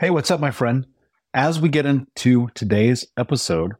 [0.00, 0.86] Hey, what's up, my friend?
[1.34, 3.72] As we get into today's episode,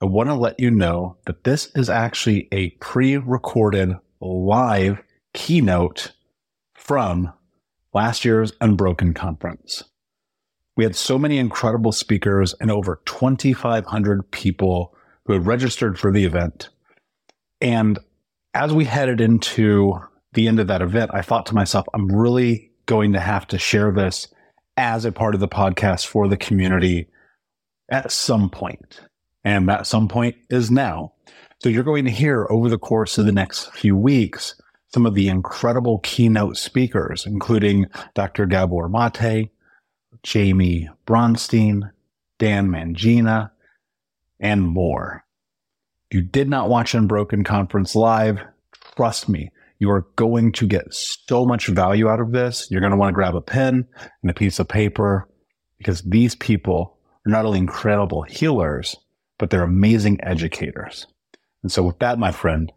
[0.00, 5.02] I want to let you know that this is actually a pre recorded live
[5.34, 6.12] keynote
[6.72, 7.30] from
[7.92, 9.84] last year's Unbroken conference.
[10.78, 14.96] We had so many incredible speakers and over 2,500 people
[15.26, 16.70] who had registered for the event.
[17.60, 17.98] And
[18.54, 20.00] as we headed into
[20.32, 23.58] the end of that event, I thought to myself, I'm really going to have to
[23.58, 24.28] share this
[24.76, 27.08] as a part of the podcast for the community
[27.90, 29.00] at some point.
[29.44, 31.12] And that some point is now.
[31.62, 34.60] So you're going to hear over the course of the next few weeks
[34.92, 38.46] some of the incredible keynote speakers, including Dr.
[38.46, 39.50] Gabor Mate,
[40.22, 41.90] Jamie Bronstein,
[42.38, 43.50] Dan Mangina,
[44.40, 45.24] and more.
[46.10, 48.40] If you did not watch Unbroken Conference live,
[48.96, 52.68] trust me, you are going to get so much value out of this.
[52.70, 53.86] You're going to want to grab a pen
[54.22, 55.28] and a piece of paper
[55.78, 56.96] because these people
[57.26, 58.96] are not only incredible healers,
[59.38, 61.06] but they're amazing educators.
[61.62, 62.72] And so, with that, my friend,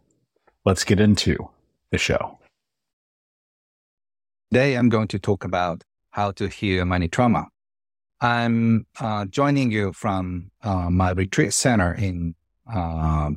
[0.64, 1.36] let's get into
[1.90, 2.38] the show.
[4.52, 7.46] Today, I'm going to talk about how to heal money trauma.
[8.20, 12.34] I'm uh, joining you from uh, my retreat center in
[12.72, 13.30] uh,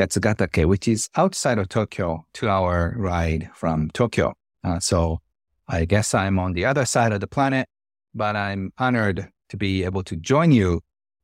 [0.00, 4.34] Yatsugatake, which is outside of Tokyo, two hour ride from Tokyo.
[4.64, 5.20] Uh, so
[5.68, 7.68] I guess I'm on the other side of the planet,
[8.14, 10.80] but I'm honored to be able to join you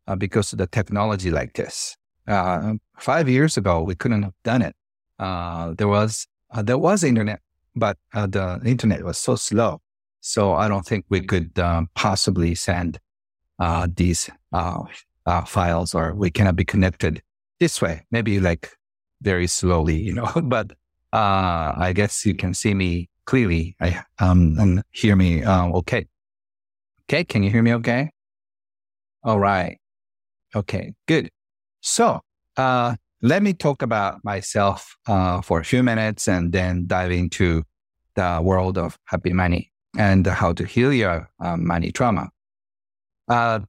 [0.06, 1.96] uh, because of the technology like this.
[2.28, 4.74] Uh, five years ago, we couldn't have done it.
[5.78, 6.26] there was
[6.62, 7.40] there was internet,
[7.74, 9.80] but the internet was so slow
[10.20, 11.54] so I don't think we could
[11.94, 12.98] possibly send
[13.58, 14.82] uh, these uh,
[15.24, 17.22] uh, files or we cannot be connected
[17.60, 18.06] this way.
[18.10, 18.70] Maybe like
[19.22, 20.72] very slowly, you know, but
[21.12, 26.06] uh, I guess you can see me clearly I, um, and hear me um, okay.
[27.08, 27.24] Okay.
[27.24, 28.10] Can you hear me okay?
[29.22, 29.78] All right.
[30.54, 30.94] Okay.
[31.06, 31.30] Good.
[31.80, 32.20] So
[32.56, 37.62] uh, let me talk about myself uh, for a few minutes and then dive into
[38.14, 42.28] the world of happy money and how to heal your uh, money trauma.
[43.28, 43.60] Uh,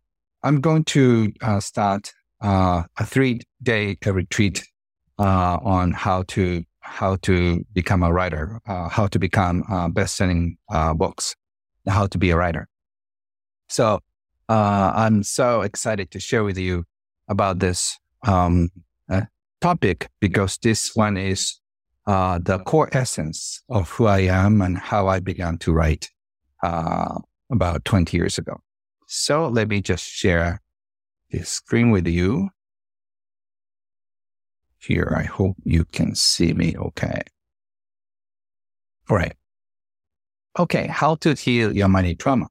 [0.43, 4.65] I'm going to uh, start uh, a three day retreat
[5.19, 10.57] uh, on how to how to become a writer, uh, how to become best selling
[10.95, 11.35] books,
[11.87, 12.67] how to be a writer.
[13.67, 13.99] So
[14.47, 16.85] I'm so excited to share with you
[17.27, 18.69] about this um,
[19.59, 21.59] topic because this one is
[22.05, 26.09] uh, the core essence of who I am and how I began to write
[26.63, 27.19] uh,
[27.51, 28.61] about 20 years ago.
[29.07, 30.61] So let me just share
[31.31, 32.49] this screen with you.
[34.79, 37.21] Here, I hope you can see me okay.
[39.09, 39.35] All right.
[40.57, 42.47] Okay, how to heal your money trauma.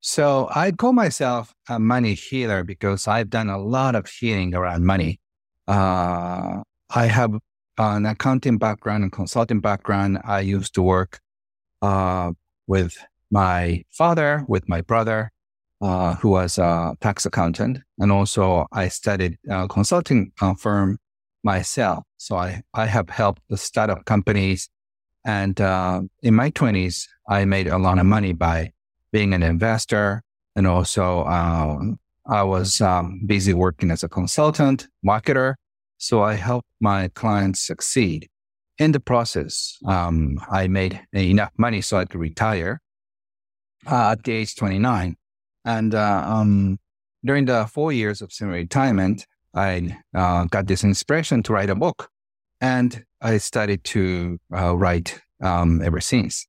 [0.00, 4.84] So I call myself a money healer because I've done a lot of healing around
[4.84, 5.20] money.
[5.66, 7.34] Uh, I have
[7.78, 10.18] an accounting background and consulting background.
[10.24, 11.20] I used to work
[11.82, 12.32] uh,
[12.66, 12.96] with
[13.30, 15.32] my father, with my brother,
[15.80, 17.78] uh, who was a tax accountant.
[17.98, 20.98] And also I studied a consulting uh, firm
[21.42, 22.04] myself.
[22.16, 24.68] So I, I have helped the startup companies.
[25.24, 28.72] And uh, in my 20s, I made a lot of money by
[29.12, 30.22] being an investor.
[30.54, 35.54] And also um, I was um, busy working as a consultant, marketer.
[35.98, 38.28] So I helped my clients succeed
[38.78, 42.80] in the process, um, I made enough money so I could retire
[43.90, 45.16] uh, at the age 29.
[45.66, 46.78] And uh, um,
[47.24, 52.08] during the four years of semi-retirement, I uh, got this inspiration to write a book.
[52.60, 56.46] And I started to uh, write um, ever since.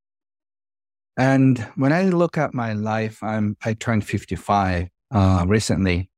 [1.17, 6.09] And when I look at my life, I'm, I turned 55 uh, recently.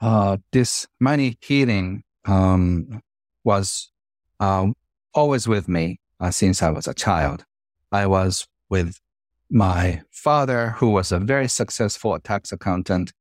[0.00, 3.00] Uh, this money healing um,
[3.42, 3.90] was
[4.38, 4.74] um,
[5.14, 7.44] always with me uh, since I was a child.
[7.90, 9.00] I was with
[9.50, 13.12] my father, who was a very successful tax accountant,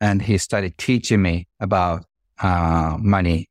[0.00, 2.04] and he started teaching me about
[2.40, 3.48] uh, money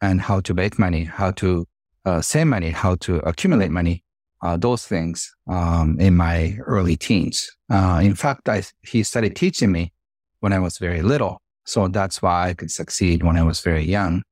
[0.00, 1.66] and how to make money, how to
[2.04, 4.04] uh, save money, how to accumulate money,
[4.42, 7.50] uh, those things um, in my early teens.
[7.70, 9.92] Uh, in fact, I, he started teaching me
[10.40, 11.40] when I was very little.
[11.64, 14.22] So that's why I could succeed when I was very young.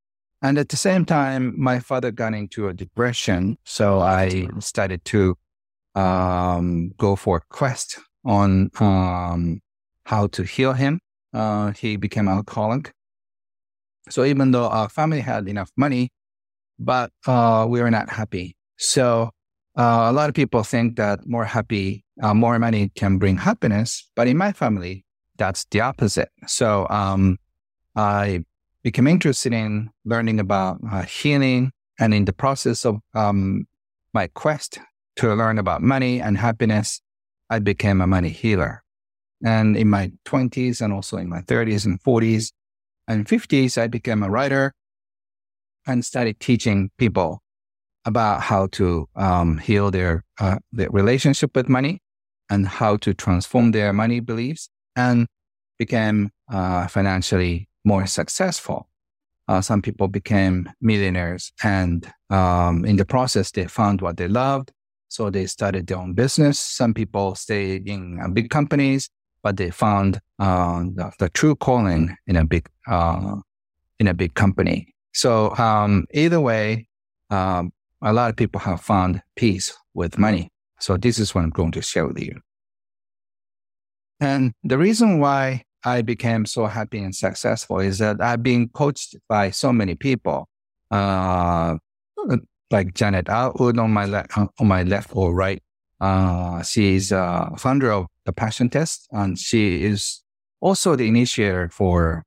[0.42, 3.56] And at the same time, my father got into a depression.
[3.64, 5.36] So I started to
[5.94, 9.60] um, go for a quest on um,
[10.04, 11.00] how to heal him.
[11.32, 12.92] Uh, he became alcoholic.
[14.10, 16.10] So even though our family had enough money,
[16.78, 18.56] but uh, we were not happy.
[18.76, 19.30] So
[19.76, 24.08] uh, a lot of people think that more happy, uh, more money can bring happiness.
[24.14, 25.04] But in my family,
[25.36, 26.28] that's the opposite.
[26.46, 27.38] So um,
[27.96, 28.44] I
[28.82, 31.72] became interested in learning about uh, healing.
[31.98, 33.66] And in the process of um,
[34.12, 34.78] my quest
[35.16, 37.00] to learn about money and happiness,
[37.50, 38.82] I became a money healer.
[39.44, 42.52] And in my 20s and also in my 30s and 40s
[43.06, 44.72] and 50s, I became a writer
[45.86, 47.42] and started teaching people
[48.06, 52.00] about how to um, heal their, uh, their relationship with money
[52.50, 55.26] and how to transform their money beliefs and
[55.78, 58.88] became uh, financially more successful.
[59.46, 64.72] Uh, some people became millionaires and um, in the process, they found what they loved.
[65.14, 66.58] So they started their own business.
[66.58, 69.08] Some people stayed in uh, big companies,
[69.44, 73.36] but they found uh, the, the, true calling in a big, uh,
[74.00, 74.92] in a big company.
[75.12, 76.88] So um, either way,
[77.30, 80.50] um, a lot of people have found peace with money.
[80.80, 82.40] So this is what I'm going to share with you.
[84.18, 89.14] And the reason why I became so happy and successful is that I've been coached
[89.28, 90.48] by so many people,
[90.90, 91.76] uh,
[92.70, 95.62] like Janet Attwood on my left, on my left or right.
[96.00, 100.22] Uh, she is a founder of the Passion Test, and she is
[100.60, 102.24] also the initiator for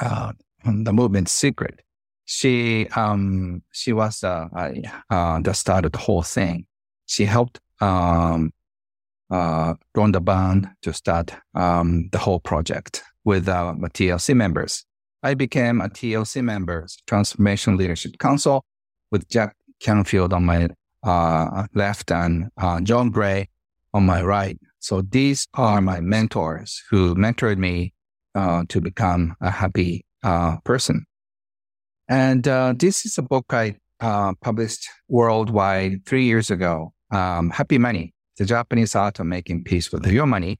[0.00, 0.32] uh,
[0.64, 1.80] the movement Secret.
[2.24, 4.48] She um, she was uh,
[5.10, 6.66] uh, the start of the whole thing.
[7.06, 8.52] She helped um,
[9.30, 14.84] uh, Byrne to start um, the whole project with uh, TLC members.
[15.22, 18.64] I became a TLC member, Transformation Leadership Council,
[19.12, 20.68] with Jack Canfield on my
[21.04, 23.48] uh, left and uh, John Gray
[23.94, 24.58] on my right.
[24.80, 27.92] So these are my mentors who mentored me
[28.34, 31.06] uh, to become a happy uh, person.
[32.08, 37.78] And uh, this is a book I uh, published worldwide three years ago, um, Happy
[37.78, 40.58] Money the Japanese art of making peace with your money.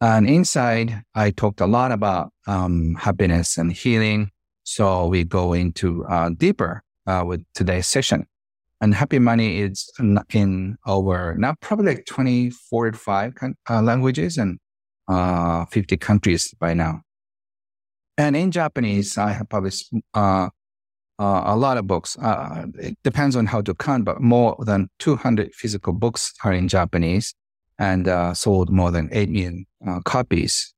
[0.00, 4.30] And inside, I talked a lot about um, happiness and healing.
[4.64, 8.26] So we go into uh, deeper uh, with today's session.
[8.80, 13.34] And Happy Money is in over now probably like 24 5
[13.68, 14.58] uh, languages and
[15.08, 17.02] uh, 50 countries by now.
[18.16, 20.48] And in Japanese, I have published uh,
[21.18, 22.16] uh, a lot of books.
[22.18, 26.68] Uh, it depends on how to count, but more than 200 physical books are in
[26.68, 27.34] Japanese
[27.78, 29.66] and uh, sold more than 8 million
[30.04, 30.74] copies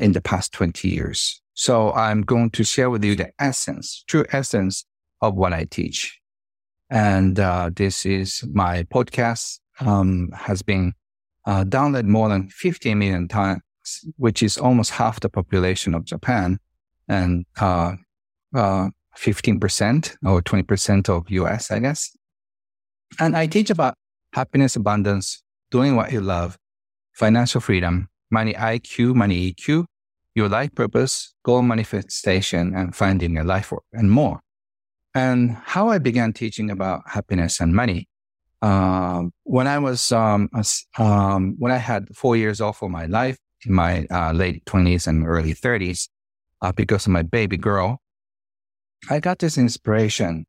[0.00, 1.42] in the past 20 years.
[1.54, 4.84] So I'm going to share with you the essence, true essence
[5.20, 6.20] of what I teach.
[6.90, 10.94] And uh, this is my podcast, um, has been
[11.46, 13.60] downloaded more than 50 million times,
[14.16, 16.58] which is almost half the population of Japan.
[17.08, 17.46] And
[19.18, 22.16] 15% or 20% of US, I guess.
[23.18, 23.94] And I teach about
[24.32, 26.58] happiness, abundance, doing what you love,
[27.14, 29.86] financial freedom, money IQ, money EQ,
[30.34, 34.40] your life purpose, goal manifestation, and finding a life work, and more.
[35.14, 38.08] And how I began teaching about happiness and money.
[38.60, 40.50] Uh, when I was, um,
[40.98, 45.06] um, when I had four years off of my life in my uh, late 20s
[45.06, 46.08] and early 30s,
[46.60, 48.00] uh, because of my baby girl,
[49.08, 50.44] I got this inspiration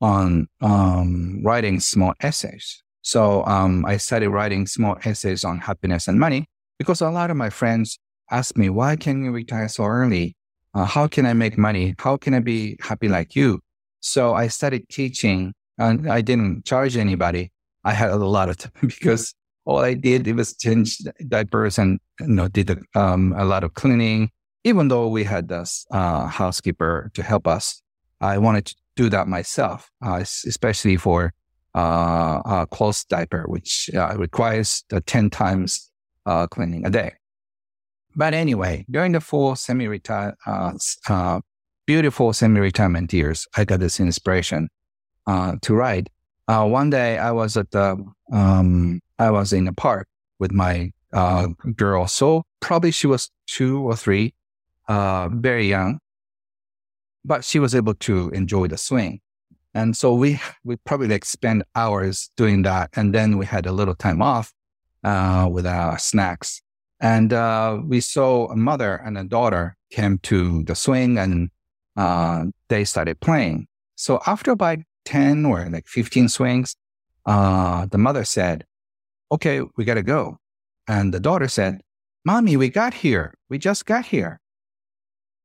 [0.00, 2.82] on um, writing small essays.
[3.02, 6.46] So um, I started writing small essays on happiness and money
[6.78, 7.98] because a lot of my friends
[8.30, 10.36] ask me, why can you retire so early?
[10.74, 11.94] Uh, how can I make money?
[11.98, 13.60] How can I be happy like you?
[14.06, 17.50] So I started teaching and I didn't charge anybody.
[17.84, 19.34] I had a lot of time because
[19.64, 23.64] all I did it was change diapers and you know did a, um, a lot
[23.64, 24.30] of cleaning.
[24.62, 27.82] Even though we had this uh, housekeeper to help us,
[28.20, 31.32] I wanted to do that myself, uh, especially for
[31.74, 35.90] uh, a clothes diaper, which uh, requires the 10 times
[36.26, 37.12] uh, cleaning a day.
[38.16, 40.72] But anyway, during the full semi-retire, uh,
[41.86, 44.68] beautiful semi-retirement years, I got this inspiration
[45.26, 46.08] to write.
[46.48, 47.96] one day I was at the,
[48.32, 50.92] um, I was in a park with my
[51.74, 52.06] girl.
[52.06, 54.34] So probably she was two or three,
[54.88, 56.00] very young
[57.26, 59.20] but she was able to enjoy the swing.
[59.74, 63.72] And so we we probably like spend hours doing that, and then we had a
[63.72, 64.54] little time off
[65.04, 66.62] uh, with our snacks.
[66.98, 71.50] And uh, we saw a mother and a daughter came to the swing, and
[71.96, 73.66] uh, they started playing.
[73.94, 76.76] So after about ten or like fifteen swings,
[77.26, 78.64] uh, the mother said,
[79.32, 80.38] okay, we got to go.
[80.88, 81.80] And the daughter said,
[82.24, 83.34] Mommy, we got here.
[83.48, 84.40] We just got here.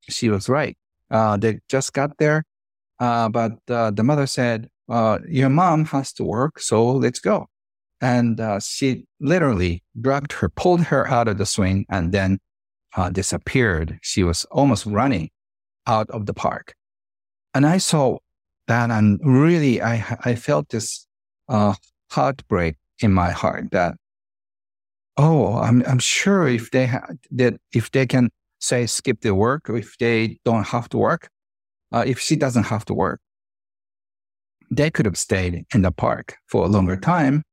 [0.09, 0.77] She was right.
[1.09, 2.43] Uh, they just got there.
[2.99, 4.69] Uh, but uh, the mother said,
[5.27, 7.47] Your mom has to work, so let's go.
[7.99, 12.39] And uh, she literally dragged her, pulled her out of the swing, and then
[13.11, 13.99] disappeared.
[14.01, 15.29] She was almost running
[15.87, 16.73] out of the park.
[17.53, 18.17] And I saw
[18.67, 21.05] that, and really, I, I felt this
[22.11, 23.95] heartbreak in my heart that
[25.17, 29.69] oh, I'm I'm sure if they ha- that if they can say skip the work,
[29.69, 31.29] if they don't have to work,
[31.91, 33.19] uh, if she doesn't have to work,
[34.69, 37.43] they could have stayed in the park for a longer time.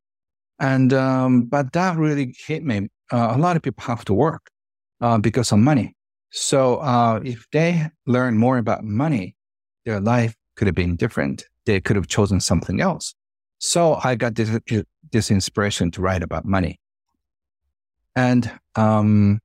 [0.60, 2.88] And um, but that really hit me.
[3.12, 4.50] Uh, a lot of people have to work
[5.00, 5.94] uh, because of money.
[6.30, 9.34] So uh, if they learn more about money,
[9.84, 11.46] their life could have been different.
[11.64, 13.14] They could have chosen something else.
[13.58, 14.50] So I got this
[15.10, 16.80] this inspiration to write about money.
[18.14, 19.40] And um,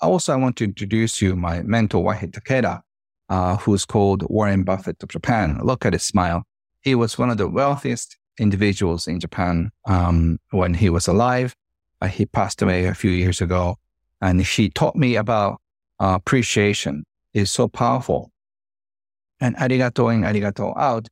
[0.00, 2.82] also, I want to introduce you my mentor, Wahei Takeda,
[3.28, 5.60] uh, who's called Warren Buffett of Japan.
[5.62, 6.44] Look at his smile.
[6.80, 11.54] He was one of the wealthiest individuals in Japan um, when he was alive.
[12.00, 13.76] Uh, he passed away a few years ago.
[14.20, 15.60] And he taught me about
[16.02, 18.30] uh, appreciation is so powerful.
[19.40, 21.08] And arigato in arigato out.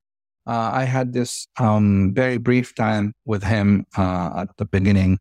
[0.47, 5.18] Uh, I had this um, very brief time with him uh, at the beginning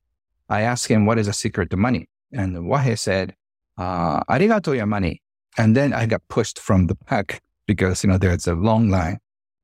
[0.49, 2.09] I asked him, what is the secret to money?
[2.33, 3.35] And Wahei said,
[3.77, 5.21] uh, arigato ya money.
[5.57, 9.19] And then I got pushed from the back because, you know, there's a long line.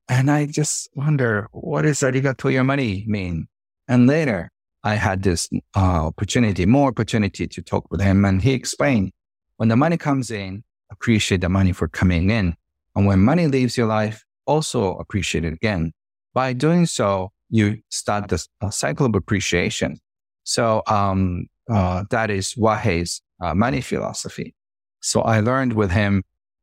[0.08, 3.48] And I just wonder, what does arigato ya money mean?
[3.88, 4.50] And later
[4.84, 8.24] I had this uh, opportunity, more opportunity to talk with him.
[8.24, 9.10] And he explained,
[9.56, 12.56] when the money comes in, appreciate the money for coming in.
[12.94, 15.92] And when money leaves your life, also appreciate it again.
[16.34, 19.98] By doing so, you start the cycle of appreciation.
[20.44, 24.54] So um, uh, that is Wahei's uh, money philosophy.
[25.00, 26.22] So I learned with him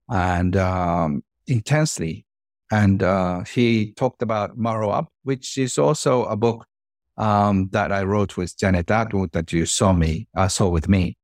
[0.10, 2.26] and um, intensely.
[2.72, 6.66] And uh, he talked about Maro Up, which is also a book
[7.18, 11.16] um, that I wrote with Janet Attwood that you saw me, uh, saw with me.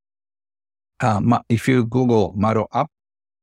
[1.02, 2.90] Uh, if you Google Maro Up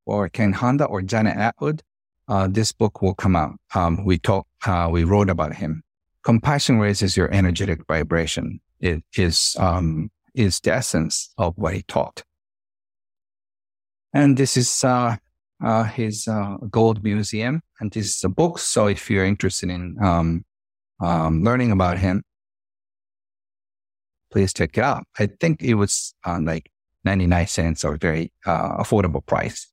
[0.04, 1.80] or Ken Honda or Janet Attwood,
[2.28, 3.54] uh, this book will come out.
[3.74, 5.82] Um, we talk, uh, we wrote about him.
[6.22, 12.22] Compassion raises your energetic vibration it is um, is the essence of what he taught.
[14.12, 15.16] And this is uh,
[15.62, 18.58] uh, his uh, gold museum, and this is a book.
[18.58, 20.44] So if you're interested in um,
[21.00, 22.22] um, learning about him,
[24.30, 25.04] please check it out.
[25.18, 26.70] I think it was like
[27.06, 29.66] 99 cents or very uh, affordable price.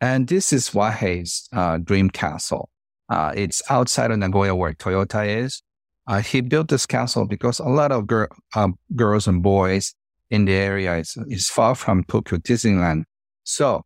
[0.00, 2.68] And this is Wahei's uh, dream castle.
[3.10, 5.62] it's outside of Nagoya where Toyota is.
[6.06, 9.94] Uh, he built this castle because a lot of gir- um, girls and boys
[10.30, 13.04] in the area is, is far from Tokyo Disneyland.
[13.44, 13.84] So,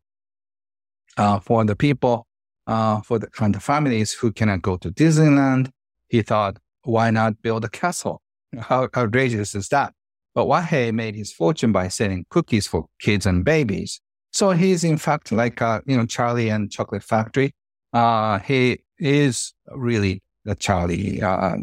[1.16, 2.26] uh, for the people,
[2.66, 5.70] uh, for the, for the families who cannot go to Disneyland,
[6.08, 8.22] he thought, why not build a castle?
[8.58, 9.92] How outrageous is that?
[10.34, 14.00] But Wahei made his fortune by selling cookies for kids and babies.
[14.32, 17.54] So he's in fact like, uh, you know, Charlie and Chocolate Factory.
[17.92, 21.22] Uh, he is really the Charlie.
[21.22, 21.56] Uh,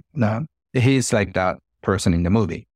[0.73, 2.67] he's like that person in the movie.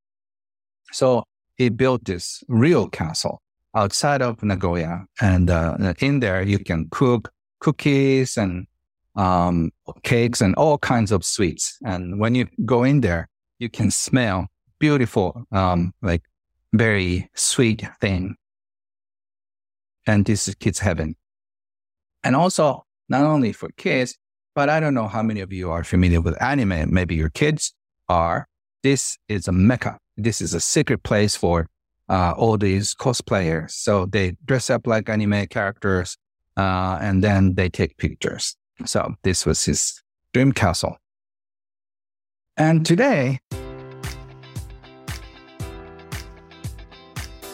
[0.92, 1.24] So
[1.56, 3.40] he built this real castle
[3.74, 8.66] outside of Nagoya, and uh, in there you can cook cookies and
[9.16, 9.70] um,
[10.02, 11.78] cakes and all kinds of sweets.
[11.84, 13.28] And when you go in there,
[13.58, 16.22] you can smell beautiful, um, like
[16.72, 18.36] very sweet thing.
[20.06, 21.16] And this is kids heaven.
[22.22, 24.16] And also, not only for kids,
[24.54, 26.92] but I don't know how many of you are familiar with anime.
[26.92, 27.74] Maybe your kids
[28.08, 28.48] are.
[28.82, 29.98] This is a mecca.
[30.16, 31.68] This is a secret place for
[32.08, 33.72] uh, all these cosplayers.
[33.72, 36.16] So they dress up like anime characters,
[36.56, 38.56] uh, and then they take pictures.
[38.84, 40.96] So this was his dream castle.
[42.56, 43.40] And today,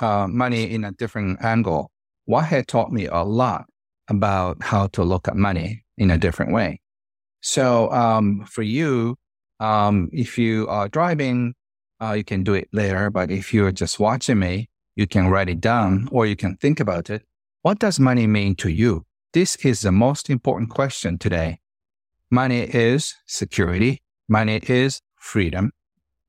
[0.00, 1.90] uh, money in a different angle.
[2.24, 3.66] What had taught me a lot
[4.08, 6.80] about how to look at money in a different way.
[7.40, 9.16] So um, for you,
[9.60, 11.54] um, if you are driving,
[12.00, 13.10] uh, you can do it later.
[13.10, 16.80] But if you're just watching me, you can write it down or you can think
[16.80, 17.22] about it.
[17.62, 19.04] What does money mean to you?
[19.32, 21.60] This is the most important question today.
[22.30, 24.02] Money is security.
[24.28, 25.72] Money is freedom.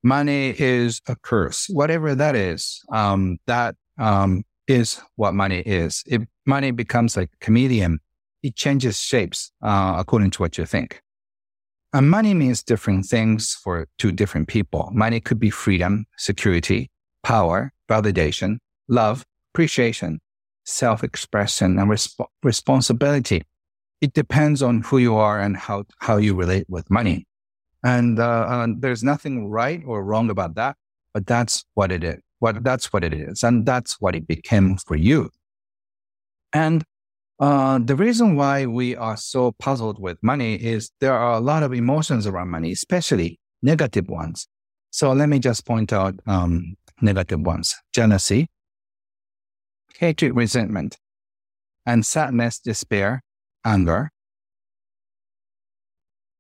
[0.04, 1.68] Money is a curse.
[1.70, 6.04] Whatever that is, um, that um, is what money is.
[6.08, 8.00] If money becomes like a chameleon,
[8.42, 11.02] it changes shapes uh, according to what you think.
[11.92, 14.90] And money means different things for two different people.
[14.94, 16.92] Money could be freedom, security,
[17.24, 20.22] power, validation, love, appreciation,
[20.66, 23.44] self-expression, and resp- responsibility.
[24.02, 27.26] It depends on who you are and how, how you relate with money.
[27.84, 30.76] And uh, there's nothing right or wrong about that,
[31.14, 32.20] but that's what it is.
[32.40, 35.30] What that's what it is, and that's what it became for you.
[36.54, 36.86] And
[37.40, 41.64] uh, the reason why we are so puzzled with money is there are a lot
[41.64, 44.48] of emotions around money, especially negative ones.
[44.92, 48.48] So let me just point out um, negative ones: jealousy,
[49.98, 50.98] hatred, resentment,
[51.86, 53.22] and sadness, despair,
[53.66, 54.12] anger,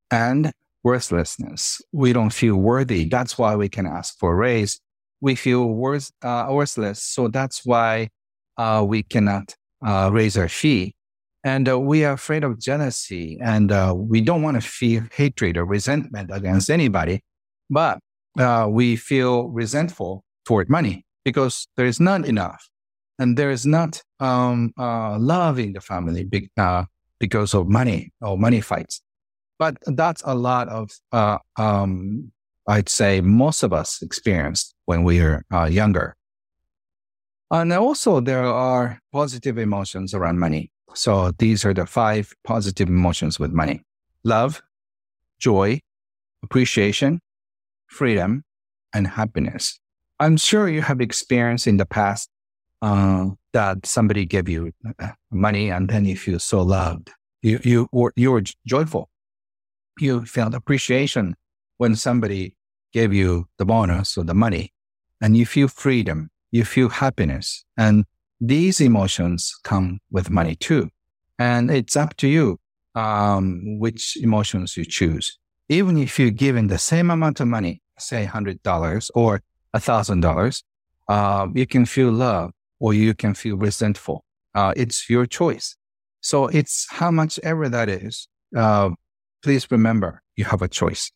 [0.09, 1.81] and worthlessness.
[1.91, 3.05] We don't feel worthy.
[3.05, 4.79] That's why we can ask for a raise.
[5.21, 7.03] We feel worth, uh, worthless.
[7.03, 8.09] So that's why
[8.57, 10.95] uh, we cannot uh, raise our fee.
[11.43, 15.57] And uh, we are afraid of jealousy and uh, we don't want to feel hatred
[15.57, 17.21] or resentment against anybody.
[17.69, 17.99] But
[18.37, 22.67] uh, we feel resentful toward money because there is not enough.
[23.19, 26.25] And there is not um, love in the family
[27.19, 29.01] because of money or money fights.
[29.59, 32.31] But that's a lot of, uh, um,
[32.65, 36.15] I'd say most of us experienced when we were uh, younger.
[37.51, 40.71] And also, there are positive emotions around money.
[40.93, 43.83] So these are the five positive emotions with money
[44.23, 44.61] love,
[45.39, 45.79] joy,
[46.43, 47.19] appreciation,
[47.87, 48.43] freedom,
[48.93, 49.79] and happiness.
[50.19, 52.29] I'm sure you have experienced in the past
[52.81, 57.11] uh, that somebody gave you uh, money and then you feel so loved.
[57.41, 59.09] You, you, were, you were joyful
[60.01, 61.35] you felt appreciation
[61.77, 62.55] when somebody
[62.93, 64.73] gave you the bonus or the money
[65.21, 67.65] and you feel freedom, you feel happiness.
[67.77, 68.05] And
[68.41, 70.89] these emotions come with money too.
[71.37, 72.59] And it's up to you
[72.95, 75.37] um, which emotions you choose.
[75.71, 79.41] even if you're given the same amount of money, say $100 or
[79.75, 80.63] $1,000,
[81.07, 84.25] uh, you can feel love or you can feel resentful.
[84.55, 85.75] Uh, it's your choice.
[86.21, 88.27] So it's how much ever that is.
[88.55, 88.89] Uh,
[89.41, 91.11] please remember you have a choice.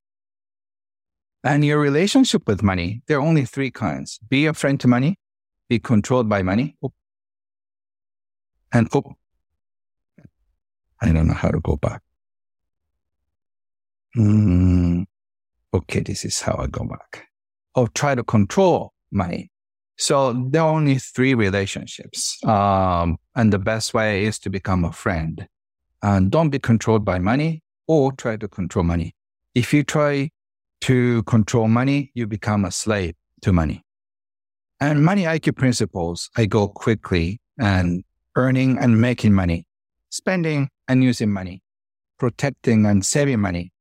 [1.44, 4.20] And your relationship with money, there are only three kinds.
[4.30, 5.20] Be a friend to money,
[5.68, 6.78] be controlled by money,
[8.74, 9.16] and oh,
[11.02, 12.02] I don't know how to go back.
[14.18, 15.06] Mm,
[15.74, 17.28] okay, this is how I go back.
[17.76, 19.52] Or try to control money.
[19.98, 22.44] So there are only three relationships.
[22.46, 25.48] Um, and the best way is to become a friend.
[26.02, 29.16] And don't be controlled by money or try to control money.
[29.56, 30.30] If you try
[30.82, 33.84] to control money, you become a slave to money.
[34.80, 38.04] And money IQ principles, I go quickly and
[38.36, 39.66] earning and making money,
[40.10, 41.62] spending and using money,
[42.20, 43.72] protecting and saving money,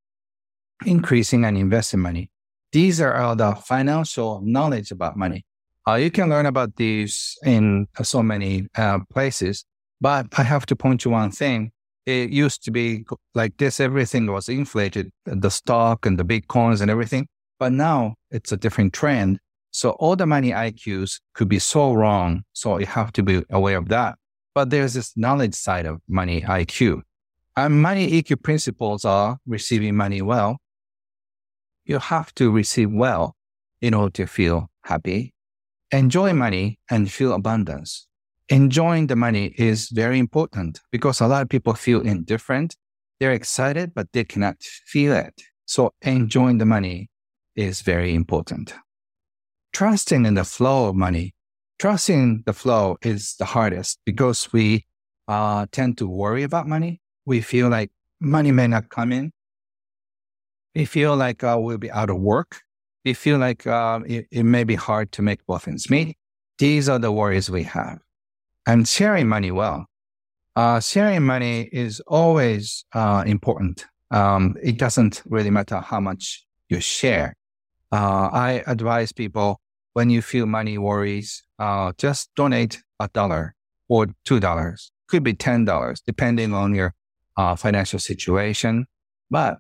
[0.86, 2.30] increasing and investing money.
[2.72, 5.44] These are all the financial knowledge about money.
[5.86, 9.64] Uh, you can learn about these in so many uh, places,
[10.00, 11.72] but I have to point to one thing.
[12.04, 16.90] It used to be like this, everything was inflated, the stock and the bitcoins and
[16.90, 17.28] everything.
[17.58, 19.38] But now it's a different trend.
[19.70, 22.42] So all the money IQs could be so wrong.
[22.52, 24.16] So you have to be aware of that.
[24.54, 27.02] But there's this knowledge side of money IQ.
[27.56, 30.58] And money EQ principles are receiving money well.
[31.84, 33.36] You have to receive well
[33.80, 35.34] in order to feel happy,
[35.90, 38.06] enjoy money, and feel abundance.
[38.52, 42.76] Enjoying the money is very important because a lot of people feel indifferent.
[43.18, 45.34] They're excited, but they cannot feel it.
[45.66, 47.08] So enjoying the money
[47.56, 48.74] is very important.
[49.72, 51.34] Trusting in the flow of money
[51.82, 54.86] trusting the flow is the hardest because we
[55.26, 57.00] uh, tend to worry about money.
[57.26, 59.32] We feel like money may not come in.
[60.76, 62.60] We feel like uh, we'll be out of work.
[63.04, 66.16] We feel like uh, it, it, may be hard to make both ends meet.
[66.58, 67.98] These are the worries we have.
[68.66, 69.86] And sharing money well.
[70.54, 73.86] Uh, sharing money is always uh, important.
[74.10, 77.34] Um, it doesn't really matter how much you share.
[77.90, 79.60] Uh, I advise people
[79.94, 83.54] when you feel money worries, uh, just donate a dollar
[83.88, 84.92] or two dollars.
[85.08, 86.94] Could be ten dollars, depending on your
[87.36, 88.86] uh, financial situation.
[89.30, 89.58] But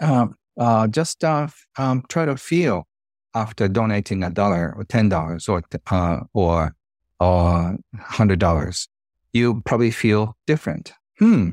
[0.00, 2.86] um, uh, just um, try to feel
[3.34, 5.62] after donating a dollar or ten dollars or
[6.32, 6.75] or
[7.20, 8.88] hundred dollars,
[9.32, 10.92] you probably feel different.
[11.18, 11.50] Hmm,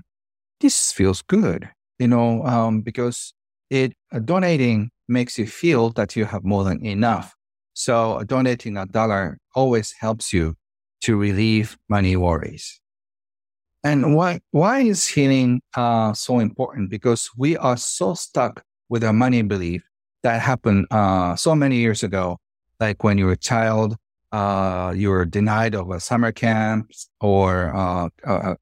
[0.60, 3.34] this feels good, you know, um, because
[3.70, 7.36] it uh, donating makes you feel that you have more than enough
[7.74, 10.56] so donating a dollar always helps you
[11.02, 12.80] to relieve money worries.
[13.84, 16.90] And why, why is healing uh, so important?
[16.90, 19.84] Because we are so stuck with our money belief
[20.22, 22.38] that happened uh, so many years ago.
[22.80, 23.98] Like when you were a child,
[24.34, 26.92] uh, you were denied of a summer camp
[27.22, 28.56] or uh, uh,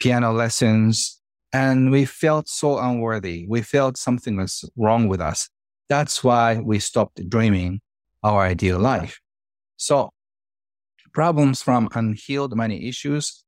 [0.00, 1.20] piano lessons.
[1.52, 3.46] And we felt so unworthy.
[3.48, 5.48] We felt something was wrong with us.
[5.88, 7.80] That's why we stopped dreaming
[8.24, 9.20] our ideal life.
[9.76, 10.10] So
[11.12, 13.44] problems from unhealed money issues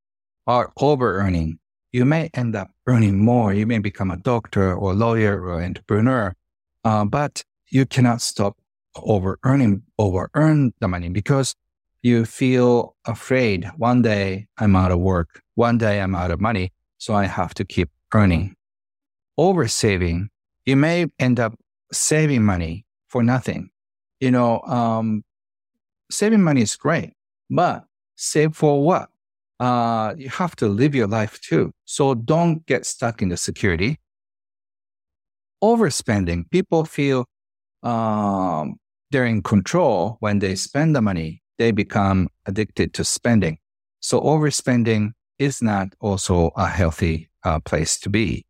[0.47, 1.59] are over earning.
[1.91, 3.53] You may end up earning more.
[3.53, 6.35] You may become a doctor or lawyer or entrepreneur,
[6.85, 8.59] uh, but you cannot stop
[8.97, 11.55] over earning, over earn the money because
[12.05, 13.69] you feel afraid.
[13.77, 15.43] One day I'm out of work.
[15.57, 16.73] One day I'm out of money.
[16.99, 18.55] So I have to keep earning.
[19.37, 20.29] Over saving,
[20.65, 21.59] you may end up
[21.91, 23.71] saving money for nothing
[24.25, 25.23] you know, um,
[26.11, 27.13] saving money is great,
[27.51, 27.85] but
[28.17, 29.11] save for what?
[29.61, 31.73] Uh, you have to live your life too.
[31.85, 33.99] So don't get stuck in the security.
[35.63, 37.27] Overspending, people feel
[37.83, 38.77] um,
[39.11, 41.43] they're in control when they spend the money.
[41.59, 43.59] They become addicted to spending.
[44.01, 48.45] So overspending is not also a healthy uh, place to be.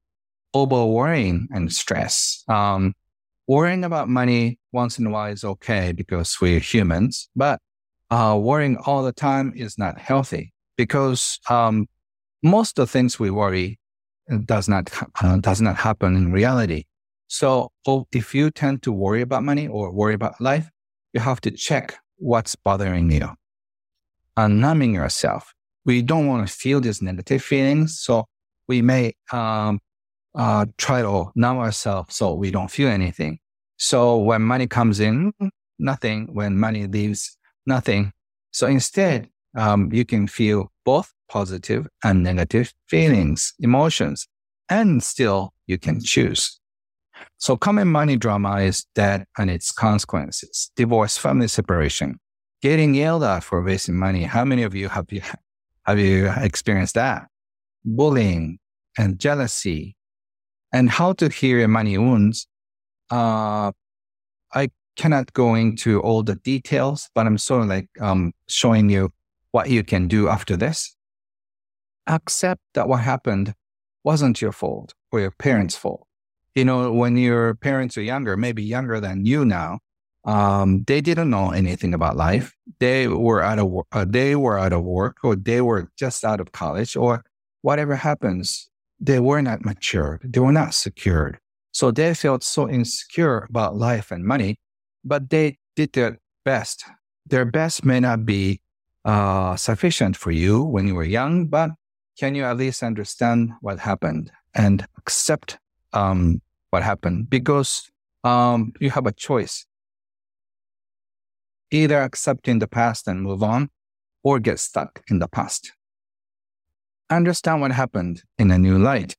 [0.52, 2.44] Over worrying and stress.
[2.48, 2.94] Um,
[3.46, 7.60] worrying about money once in a while is okay because we're humans, but
[8.10, 11.86] uh, worrying all the time is not healthy because um,
[12.42, 13.78] most of the things we worry
[14.44, 14.90] does not
[15.22, 16.84] uh, does not happen in reality.
[17.26, 20.70] So oh, if you tend to worry about money or worry about life,
[21.12, 23.28] you have to check what's bothering you
[24.36, 25.52] and numbing yourself.
[25.84, 28.26] We don't want to feel these negative feelings, so
[28.68, 29.80] we may um,
[30.34, 33.38] uh, try to numb ourselves so we don't feel anything.
[33.76, 35.32] So when money comes in,
[35.78, 36.28] nothing.
[36.32, 38.12] When money leaves, nothing.
[38.50, 44.26] So instead, um, you can feel both positive and negative feelings, emotions,
[44.68, 46.60] and still you can choose.
[47.38, 52.18] So common money drama is debt and its consequences, divorce, family separation,
[52.62, 54.24] getting yelled at for wasting money.
[54.24, 55.22] How many of you have you,
[55.84, 57.26] have you experienced that?
[57.84, 58.58] Bullying
[58.98, 59.96] and jealousy
[60.72, 62.46] and how to heal money wounds.
[63.10, 63.72] Uh,
[64.52, 69.10] I cannot go into all the details, but I'm sort of like um, showing you
[69.52, 70.96] what you can do after this.
[72.06, 73.54] Accept that what happened
[74.02, 76.03] wasn't your fault or your parents' fault.
[76.54, 79.80] You know, when your parents are younger, maybe younger than you now,
[80.24, 82.54] um, they didn't know anything about life.
[82.80, 86.40] They were out of uh, they were out of work, or they were just out
[86.40, 87.24] of college, or
[87.62, 88.70] whatever happens.
[89.00, 90.20] They were not mature.
[90.24, 91.38] They were not secured.
[91.72, 94.56] So they felt so insecure about life and money,
[95.04, 96.84] but they did their best.
[97.26, 98.60] Their best may not be
[99.04, 101.70] uh, sufficient for you when you were young, but
[102.18, 105.58] can you at least understand what happened and accept
[105.94, 107.30] um, what happened?
[107.30, 107.90] Because
[108.24, 109.66] um, you have a choice
[111.70, 113.68] either accepting the past and move on
[114.22, 115.72] or get stuck in the past.
[117.10, 119.16] Understand what happened in a new light.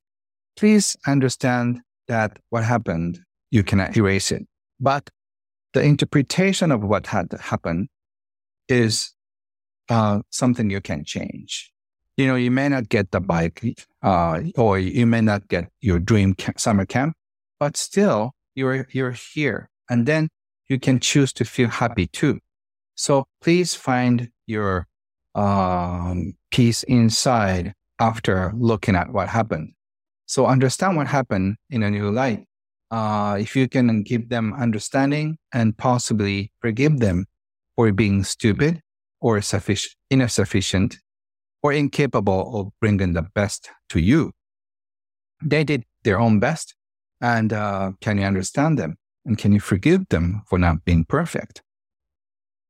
[0.56, 4.46] Please understand that what happened, you cannot erase it.
[4.80, 5.10] But
[5.74, 7.88] the interpretation of what had happened
[8.68, 9.14] is
[9.88, 11.72] uh, something you can change.
[12.16, 13.62] You know, you may not get the bike,
[14.02, 17.14] uh, or you may not get your dream summer camp,
[17.60, 20.28] but still you're you're here, and then
[20.68, 22.40] you can choose to feel happy too.
[22.94, 24.86] So please find your
[25.34, 29.72] um, peace inside after looking at what happened.
[30.26, 32.46] So understand what happened in a new light.
[32.90, 37.26] Uh, if you can give them understanding and possibly forgive them
[37.74, 38.80] for being stupid
[39.20, 40.98] or sufficient, insufficient
[41.66, 44.30] or incapable of bringing the best to you.
[45.42, 46.76] They did their own best.
[47.20, 48.94] And uh, can you understand them?
[49.24, 51.62] And can you forgive them for not being perfect?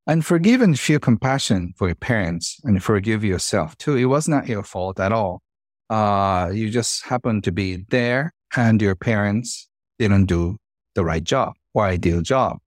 [0.06, 3.96] And forgive and feel compassion for your parents and forgive yourself too.
[3.96, 5.42] It was not your fault at all.
[5.90, 10.56] Uh, you just happened to be there and your parents didn't do
[10.94, 12.60] the right job or ideal job.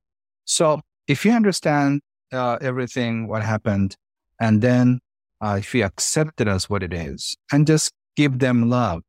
[0.46, 3.96] So if you understand uh, everything, what happened,
[4.40, 5.00] and then
[5.42, 9.02] uh, if you accept it as what it is and just give them love,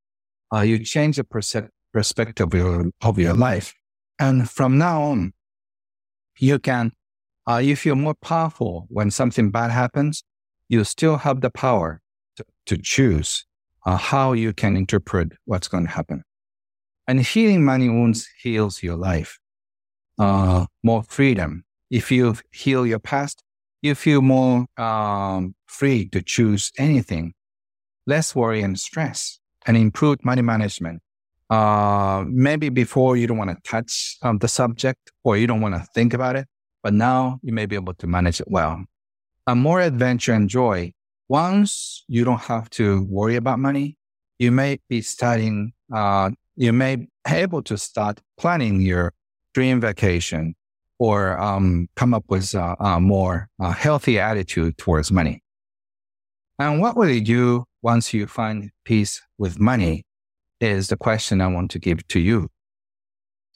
[0.52, 3.74] uh, you change the perspective of your, of your life.
[4.18, 5.32] And from now on,
[6.38, 6.92] you can
[7.50, 10.22] uh, you feel more powerful when something bad happens.
[10.68, 12.00] You still have the power
[12.36, 13.44] to, to choose
[13.84, 16.22] uh, how you can interpret what's going to happen.
[17.08, 19.38] And healing many wounds heals your life.
[20.18, 21.64] Uh, more freedom.
[21.90, 23.42] If you heal your past,
[23.82, 27.32] you feel more um, free to choose anything,
[28.06, 31.00] less worry and stress, and improved money management.
[31.48, 35.74] Uh, maybe before you don't want to touch um, the subject or you don't want
[35.74, 36.46] to think about it,
[36.82, 38.84] but now you may be able to manage it well.
[39.46, 40.92] A more adventure and joy.
[41.28, 43.96] Once you don't have to worry about money,
[44.38, 49.12] you may be starting, uh, you may be able to start planning your
[49.54, 50.54] dream vacation
[51.00, 55.42] or um, come up with a, a more uh, healthy attitude towards money.
[56.58, 60.04] And what will you do once you find peace with money
[60.60, 62.48] is the question I want to give to you.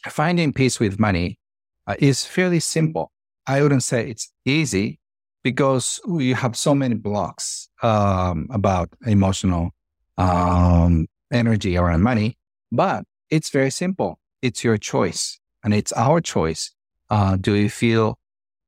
[0.09, 1.39] Finding peace with money
[1.87, 3.13] uh, is fairly simple.
[3.47, 4.99] I wouldn't say it's easy
[5.43, 9.73] because we have so many blocks um, about emotional
[10.17, 12.39] um, energy around money,
[12.73, 14.19] but it's very simple.
[14.41, 16.74] It's your choice and it's our choice.
[17.15, 18.19] Uh, do you feel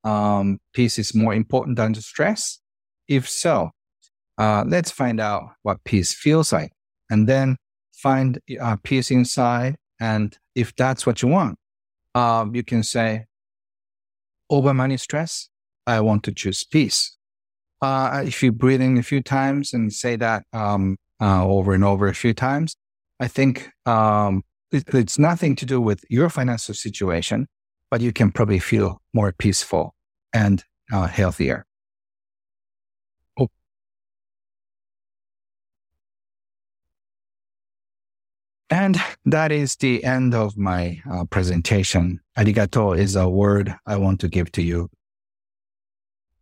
[0.04, 2.60] um, peace is more important than stress?
[3.08, 3.70] If so,
[4.38, 6.70] uh, let's find out what peace feels like
[7.10, 7.56] and then
[7.92, 9.74] find uh, peace inside.
[9.98, 11.58] And if that's what you want,
[12.14, 13.24] uh, you can say,
[14.48, 15.48] over money stress,
[15.84, 17.16] I want to choose peace.
[17.82, 21.82] Uh, if you breathe in a few times and say that um, uh, over and
[21.82, 22.76] over a few times,
[23.18, 27.48] I think um, it, it's nothing to do with your financial situation,
[27.90, 29.94] but you can probably feel more peaceful
[30.32, 31.66] and uh, healthier.
[38.68, 42.20] And that is the end of my uh, presentation.
[42.36, 44.90] Arigato is a word I want to give to you.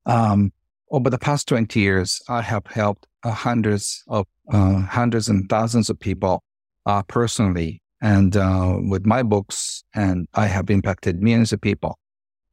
[0.07, 0.53] Um,
[0.91, 5.91] over the past 20 years, I have helped uh, hundreds of uh, hundreds and thousands
[5.91, 6.43] of people
[6.87, 11.99] uh, personally and uh, with my books, and I have impacted millions of people.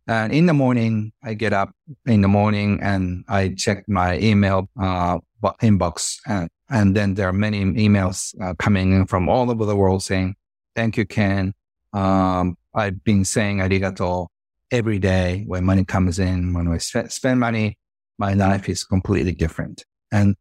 [0.08, 1.76] And in the morning, I get up
[2.06, 5.20] in the morning and I check my email uh,
[5.62, 9.76] inbox and and then there are many emails uh, coming in from all over the
[9.76, 10.36] world saying,
[10.74, 11.54] thank you, Ken.
[11.92, 14.28] Um, I've been saying arigato
[14.72, 16.54] every day when money comes in.
[16.54, 17.78] When I spend, spend money,
[18.18, 19.84] my life is completely different
[20.14, 20.38] and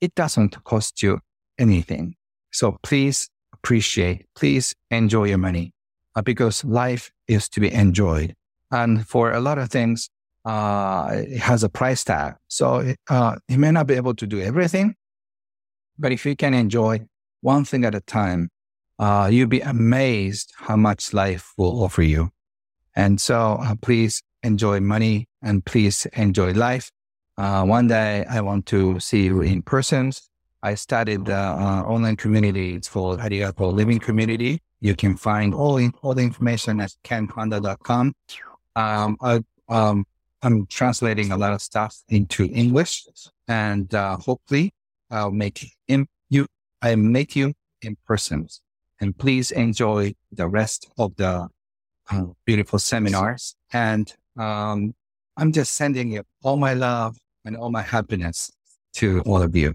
[0.00, 1.20] it doesn't cost you
[1.58, 2.16] anything.
[2.50, 3.28] So please
[3.64, 5.72] appreciate, please enjoy your money
[6.14, 8.34] uh, because life is to be enjoyed.
[8.70, 10.10] And for a lot of things,
[10.44, 12.34] uh, it has a price tag.
[12.48, 14.96] So uh, you may not be able to do everything,
[15.98, 17.06] but if you can enjoy
[17.40, 18.50] one thing at a time,
[18.98, 22.30] uh, you'll be amazed how much life will offer you.
[22.94, 26.90] And so uh, please enjoy money and please enjoy life.
[27.38, 30.12] Uh, one day I want to see you in person.
[30.64, 32.74] I started the uh, online community.
[32.74, 34.62] It's called Arigato Living Community.
[34.80, 38.14] You can find all, in, all the information at kenhonda.com.
[38.74, 40.06] Um, I, um,
[40.40, 43.06] I'm translating a lot of stuff into English
[43.46, 44.72] and uh, hopefully
[45.10, 46.46] I'll make in, you,
[46.80, 47.52] I meet you
[47.82, 48.48] in person.
[49.02, 51.46] And please enjoy the rest of the
[52.10, 53.54] uh, beautiful seminars.
[53.74, 54.94] And um,
[55.36, 58.50] I'm just sending you all my love and all my happiness
[58.94, 59.74] to all of you.